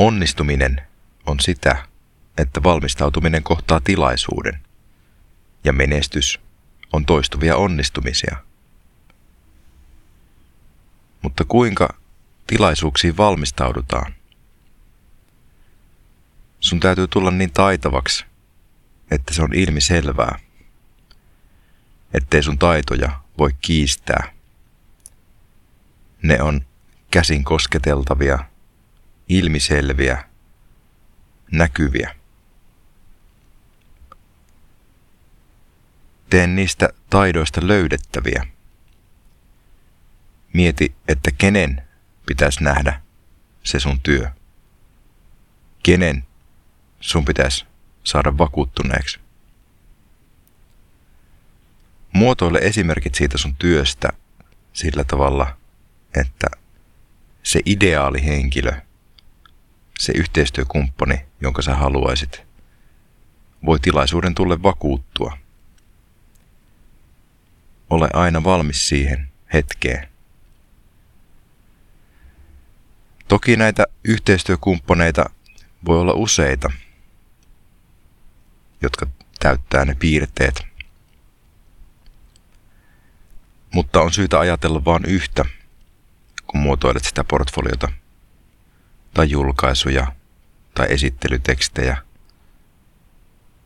Onnistuminen 0.00 0.82
on 1.26 1.40
sitä, 1.40 1.86
että 2.38 2.62
valmistautuminen 2.62 3.42
kohtaa 3.42 3.80
tilaisuuden, 3.80 4.60
ja 5.64 5.72
menestys 5.72 6.40
on 6.92 7.06
toistuvia 7.06 7.56
onnistumisia. 7.56 8.36
Mutta 11.22 11.44
kuinka 11.44 11.94
tilaisuuksiin 12.46 13.16
valmistaudutaan? 13.16 14.14
Sun 16.60 16.80
täytyy 16.80 17.08
tulla 17.08 17.30
niin 17.30 17.52
taitavaksi, 17.52 18.24
että 19.10 19.34
se 19.34 19.42
on 19.42 19.54
ilmi 19.54 19.80
selvää, 19.80 20.38
ettei 22.14 22.42
sun 22.42 22.58
taitoja 22.58 23.20
voi 23.38 23.50
kiistää. 23.60 24.32
Ne 26.22 26.42
on 26.42 26.60
käsin 27.10 27.44
kosketeltavia, 27.44 28.49
ilmiselviä, 29.30 30.24
näkyviä. 31.52 32.14
Tee 36.30 36.46
niistä 36.46 36.88
taidoista 37.10 37.60
löydettäviä. 37.64 38.46
Mieti, 40.52 40.94
että 41.08 41.30
kenen 41.38 41.82
pitäisi 42.26 42.64
nähdä 42.64 43.00
se 43.62 43.80
sun 43.80 44.00
työ. 44.00 44.30
Kenen 45.82 46.24
sun 47.00 47.24
pitäisi 47.24 47.66
saada 48.04 48.38
vakuuttuneeksi. 48.38 49.20
Muotoile 52.12 52.58
esimerkit 52.58 53.14
siitä 53.14 53.38
sun 53.38 53.56
työstä 53.56 54.08
sillä 54.72 55.04
tavalla, 55.04 55.56
että 56.20 56.46
se 57.42 57.60
ideaali 57.66 58.24
henkilö, 58.24 58.72
se 60.00 60.12
yhteistyökumppani, 60.16 61.26
jonka 61.40 61.62
sä 61.62 61.74
haluaisit, 61.74 62.42
voi 63.66 63.80
tilaisuuden 63.80 64.34
tulle 64.34 64.62
vakuuttua. 64.62 65.38
Ole 67.90 68.08
aina 68.12 68.44
valmis 68.44 68.88
siihen 68.88 69.32
hetkeen. 69.52 70.08
Toki 73.28 73.56
näitä 73.56 73.86
yhteistyökumppaneita 74.04 75.30
voi 75.84 76.00
olla 76.00 76.12
useita, 76.12 76.70
jotka 78.82 79.06
täyttää 79.38 79.84
ne 79.84 79.94
piirteet. 79.94 80.66
Mutta 83.74 84.00
on 84.00 84.12
syytä 84.12 84.38
ajatella 84.38 84.84
vain 84.84 85.04
yhtä, 85.04 85.44
kun 86.46 86.60
muotoilet 86.60 87.04
sitä 87.04 87.24
portfoliota 87.24 87.99
tai 89.14 89.30
julkaisuja 89.30 90.12
tai 90.74 90.86
esittelytekstejä. 90.90 91.96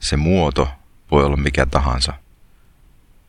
Se 0.00 0.16
muoto 0.16 0.68
voi 1.10 1.24
olla 1.24 1.36
mikä 1.36 1.66
tahansa. 1.66 2.12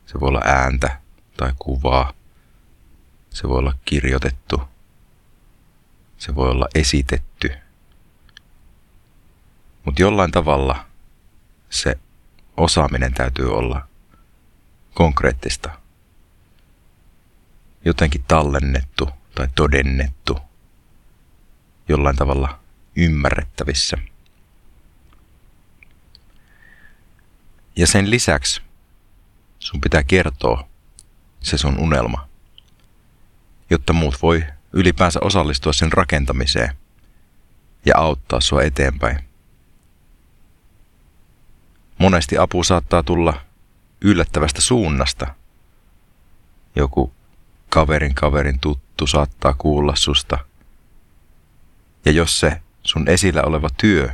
Se 0.06 0.20
voi 0.20 0.28
olla 0.28 0.42
ääntä 0.44 1.00
tai 1.36 1.52
kuvaa. 1.58 2.12
Se 3.30 3.48
voi 3.48 3.58
olla 3.58 3.74
kirjoitettu. 3.84 4.62
Se 6.18 6.34
voi 6.34 6.50
olla 6.50 6.68
esitetty. 6.74 7.52
Mutta 9.84 10.02
jollain 10.02 10.30
tavalla 10.30 10.86
se 11.70 11.98
osaaminen 12.56 13.14
täytyy 13.14 13.54
olla 13.54 13.88
konkreettista. 14.94 15.70
Jotenkin 17.84 18.24
tallennettu 18.28 19.08
tai 19.34 19.48
todennettu. 19.54 20.38
Jollain 21.90 22.16
tavalla 22.16 22.60
ymmärrettävissä. 22.96 23.96
Ja 27.76 27.86
sen 27.86 28.10
lisäksi 28.10 28.62
sun 29.58 29.80
pitää 29.80 30.02
kertoa 30.02 30.68
se 31.40 31.58
sun 31.58 31.78
unelma, 31.78 32.28
jotta 33.70 33.92
muut 33.92 34.22
voi 34.22 34.44
ylipäänsä 34.72 35.20
osallistua 35.22 35.72
sen 35.72 35.92
rakentamiseen 35.92 36.76
ja 37.86 37.96
auttaa 37.96 38.40
sua 38.40 38.62
eteenpäin. 38.62 39.18
Monesti 41.98 42.38
apu 42.38 42.64
saattaa 42.64 43.02
tulla 43.02 43.40
yllättävästä 44.00 44.60
suunnasta. 44.60 45.34
Joku 46.76 47.12
kaverin 47.68 48.14
kaverin 48.14 48.60
tuttu 48.60 49.06
saattaa 49.06 49.54
kuulla 49.54 49.96
susta. 49.96 50.49
Ja 52.04 52.12
jos 52.12 52.40
se 52.40 52.62
sun 52.82 53.08
esillä 53.08 53.42
oleva 53.42 53.68
työ, 53.76 54.08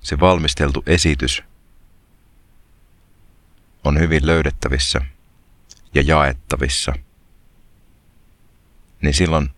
se 0.00 0.20
valmisteltu 0.20 0.82
esitys, 0.86 1.42
on 3.84 3.98
hyvin 3.98 4.26
löydettävissä 4.26 5.00
ja 5.94 6.02
jaettavissa, 6.02 6.92
niin 9.02 9.14
silloin 9.14 9.50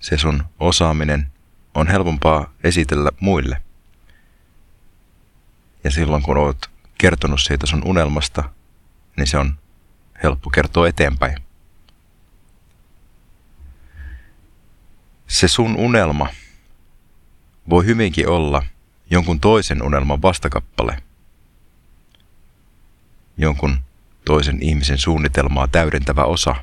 se 0.00 0.18
sun 0.18 0.44
osaaminen 0.58 1.32
on 1.74 1.86
helpompaa 1.86 2.52
esitellä 2.64 3.10
muille– 3.20 3.62
ja 5.84 5.90
silloin 5.90 6.22
kun 6.22 6.36
olet 6.36 6.70
kertonut 6.98 7.40
siitä 7.40 7.66
sun 7.66 7.82
unelmasta, 7.84 8.50
niin 9.16 9.26
se 9.26 9.38
on 9.38 9.58
helppo 10.22 10.50
kertoa 10.50 10.88
eteenpäin. 10.88 11.36
Se 15.26 15.48
sun 15.48 15.76
unelma 15.76 16.28
voi 17.70 17.86
hyvinkin 17.86 18.28
olla 18.28 18.62
jonkun 19.10 19.40
toisen 19.40 19.82
unelman 19.82 20.22
vastakappale. 20.22 21.02
Jonkun 23.36 23.78
toisen 24.24 24.62
ihmisen 24.62 24.98
suunnitelmaa 24.98 25.68
täydentävä 25.68 26.24
osa. 26.24 26.56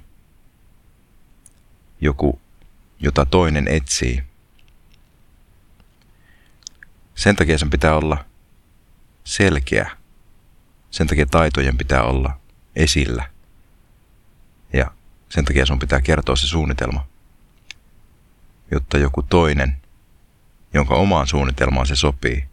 Joku, 2.01 2.41
jota 3.00 3.25
toinen 3.25 3.68
etsii. 3.68 4.23
Sen 7.16 7.35
takia 7.35 7.57
sen 7.57 7.69
pitää 7.69 7.95
olla 7.95 8.25
selkeä. 9.24 9.91
Sen 10.91 11.07
takia 11.07 11.25
taitojen 11.25 11.78
pitää 11.78 12.03
olla 12.03 12.39
esillä. 12.75 13.29
Ja 14.74 14.91
sen 15.29 15.45
takia 15.45 15.66
sun 15.66 15.79
pitää 15.79 16.01
kertoa 16.01 16.35
se 16.35 16.47
suunnitelma, 16.47 17.07
jotta 18.72 18.97
joku 18.97 19.24
toinen, 19.24 19.78
jonka 20.77 20.95
omaan 20.95 21.27
suunnitelmaan 21.27 21.88
se 21.88 21.95
sopii, 21.95 22.45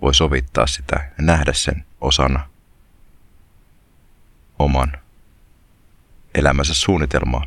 voi 0.00 0.14
sovittaa 0.14 0.66
sitä 0.66 0.96
ja 0.96 1.24
nähdä 1.24 1.52
sen 1.52 1.84
osana 2.00 2.48
oman 4.58 4.92
elämänsä 6.34 6.74
suunnitelmaa. 6.74 7.44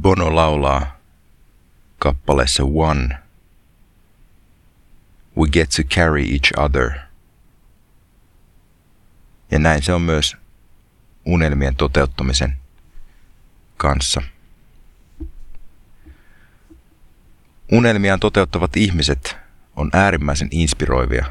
Bono 0.00 0.34
laulaa 0.34 0.96
kappaleessa 1.98 2.62
One. 2.64 3.18
We 5.36 5.48
get 5.52 5.70
to 5.70 5.82
carry 5.82 6.22
each 6.22 6.52
other. 6.56 6.90
Ja 9.50 9.58
näin 9.58 9.82
se 9.82 9.92
on 9.92 10.02
myös 10.02 10.36
unelmien 11.24 11.76
toteuttamisen 11.76 12.59
kanssa. 13.80 14.22
Unelmiaan 17.72 18.20
toteuttavat 18.20 18.76
ihmiset 18.76 19.36
on 19.76 19.90
äärimmäisen 19.92 20.48
inspiroivia. 20.50 21.26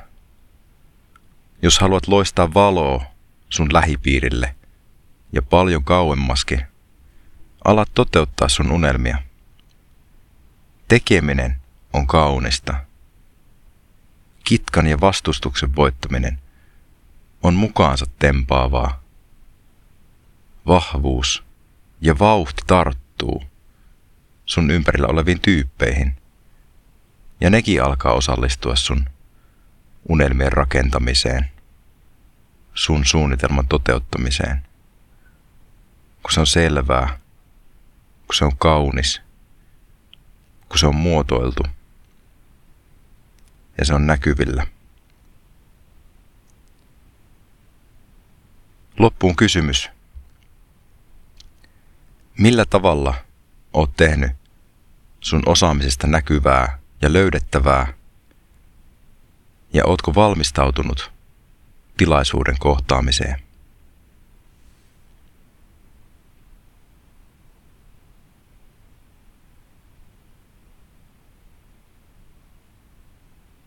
Jos 1.62 1.80
haluat 1.80 2.08
loistaa 2.08 2.54
valoa 2.54 3.04
sun 3.50 3.74
lähipiirille 3.74 4.56
ja 5.32 5.42
paljon 5.42 5.84
kauemmaskin, 5.84 6.62
alat 7.64 7.90
toteuttaa 7.94 8.50
sun 8.50 8.72
unelmia– 8.72 9.18
Tekeminen 10.90 11.56
on 11.94 12.08
kaunista. 12.08 12.76
Kitkan 14.44 14.88
ja 14.88 15.00
vastustuksen 15.02 15.76
voittaminen 15.76 16.40
on 17.44 17.54
mukaansa 17.54 18.06
tempaavaa. 18.20 19.02
Vahvuus 20.68 21.44
ja 22.02 22.20
vauhti 22.20 22.62
tarttuu 22.68 23.44
sun 24.46 24.72
ympärillä 24.72 25.08
oleviin 25.08 25.42
tyyppeihin, 25.42 26.16
ja 27.42 27.50
nekin 27.50 27.84
alkaa 27.84 28.14
osallistua 28.14 28.76
sun 28.76 29.10
unelmien 30.10 30.52
rakentamiseen, 30.52 31.52
sun 32.74 33.06
suunnitelman 33.06 33.68
toteuttamiseen. 33.68 34.62
Kun 36.24 36.32
se 36.32 36.40
on 36.40 36.48
selvää, 36.48 37.20
kun 38.28 38.36
se 38.36 38.46
on 38.46 38.58
kaunis– 38.58 39.22
kun 40.70 40.80
se 40.80 40.88
on 40.88 40.96
muotoiltu 40.96 41.64
ja 43.78 43.86
se 43.86 43.94
on 43.94 44.08
näkyvillä. 44.08 44.68
Loppuun 49.00 49.36
kysymys. 49.36 49.90
Millä 52.40 52.66
tavalla 52.66 53.14
oot 53.74 53.92
tehnyt 53.98 54.32
sun 55.20 55.44
osaamisesta 55.46 56.08
näkyvää 56.08 56.80
ja 57.02 57.14
löydettävää? 57.14 57.94
Ja 59.74 59.86
ootko 59.86 60.16
valmistautunut 60.16 61.12
tilaisuuden 61.98 62.56
kohtaamiseen? 62.60 63.49